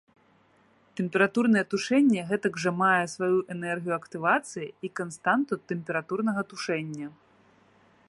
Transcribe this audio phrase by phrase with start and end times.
[0.99, 7.07] Тэмпературнае тушэнне гэтак жа мае сваю энергію актывацыі і канстанту тэмпературнага тушэння.